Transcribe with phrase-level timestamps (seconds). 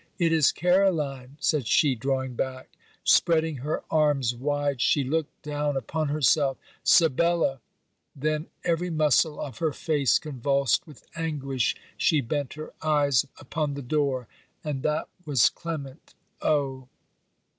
[0.17, 2.71] 'It is Caroline!' said she, drawing back.
[3.03, 7.61] Spreading her arms wide, she looked down upon herself: 'Sibella!'
[8.15, 13.83] then, every muscle of her face convulsed with anguish, she bent her eyes upon the
[13.83, 14.27] door
[14.63, 16.15] 'and that was Clement!
[16.41, 16.87] Oh!'